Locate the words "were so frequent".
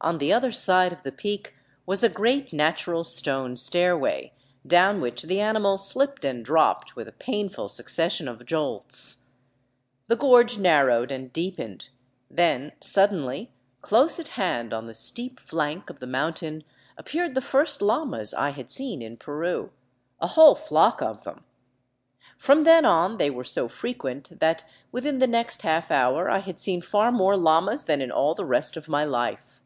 23.30-24.38